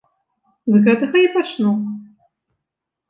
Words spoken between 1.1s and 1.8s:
і пачну.